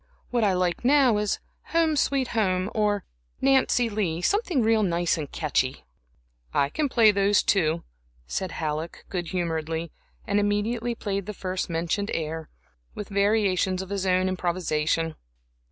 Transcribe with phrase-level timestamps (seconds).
[0.31, 1.39] What I like now is
[1.73, 3.05] 'Home, Sweet Home,' or
[3.39, 5.83] 'Nancy Lee' something real nice and catchy."
[6.55, 7.83] "I can play those, too,"
[8.25, 9.91] said Halleck, good humoredly,
[10.25, 12.49] and immediately played the first mentioned air,
[12.95, 15.13] with variations of his own improvisation.